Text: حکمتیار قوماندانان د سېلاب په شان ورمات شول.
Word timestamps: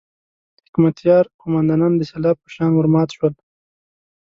حکمتیار 0.65 1.23
قوماندانان 1.41 1.93
د 1.97 2.01
سېلاب 2.11 2.37
په 2.43 2.49
شان 2.55 2.71
ورمات 2.75 3.09
شول. 3.15 3.33